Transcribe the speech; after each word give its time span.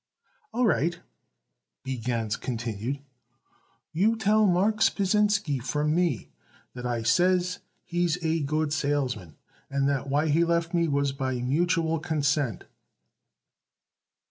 "All 0.51 0.65
right," 0.65 0.99
B. 1.83 1.95
Gans 1.99 2.35
continued. 2.35 3.01
"You 3.93 4.15
tell 4.15 4.47
Marks 4.47 4.89
Pasinsky 4.89 5.59
from 5.59 5.93
me 5.93 6.31
that 6.73 6.87
I 6.87 7.03
says 7.03 7.59
he's 7.83 8.17
a 8.25 8.39
good 8.39 8.73
salesman 8.73 9.35
and 9.69 9.87
that 9.87 10.09
why 10.09 10.29
he 10.29 10.43
left 10.43 10.73
me 10.73 10.87
was 10.87 11.11
by 11.11 11.35
mutual 11.39 11.99
consent." 11.99 12.63